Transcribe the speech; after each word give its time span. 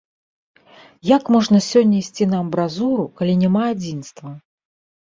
Як 1.15 1.23
можна 1.35 1.59
сёння 1.69 1.95
ісці 2.01 2.29
на 2.35 2.41
амбразуру, 2.45 3.05
калі 3.21 3.33
няма 3.45 3.63
адзінства? 3.77 4.39